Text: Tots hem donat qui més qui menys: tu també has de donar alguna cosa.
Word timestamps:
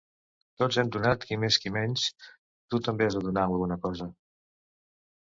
Tots 0.59 0.77
hem 0.81 0.87
donat 0.93 1.25
qui 1.31 1.35
més 1.41 1.57
qui 1.65 1.71
menys: 1.75 2.05
tu 2.73 2.79
també 2.87 3.05
has 3.09 3.17
de 3.19 3.21
donar 3.27 3.43
alguna 3.51 3.77
cosa. 3.85 4.09